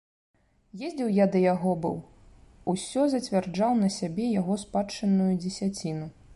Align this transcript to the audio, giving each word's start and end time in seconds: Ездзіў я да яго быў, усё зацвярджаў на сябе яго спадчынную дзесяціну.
Ездзіў 0.87 1.11
я 1.17 1.27
да 1.35 1.41
яго 1.53 1.73
быў, 1.83 1.99
усё 2.75 3.05
зацвярджаў 3.13 3.79
на 3.85 3.93
сябе 3.99 4.25
яго 4.41 4.61
спадчынную 4.65 5.33
дзесяціну. 5.45 6.05